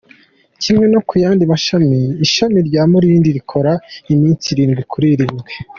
Kimwe 0.61 0.85
no 0.93 0.99
ku 1.07 1.13
yandi 1.23 1.43
mashami, 1.51 1.99
ishami 2.25 2.57
rya 2.67 2.83
Mulindi 2.91 3.29
rikora 3.37 3.73
iminsi 4.13 4.45
irindwi 4.49 4.83
kuri 4.91 5.07
irindwi. 5.15 5.51